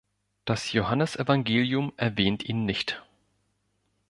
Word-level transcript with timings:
Das 0.45 0.71
Johannes-Evangelium 0.71 1.93
erwähnt 1.95 2.41
ihn 2.43 2.65
nicht. 2.65 3.03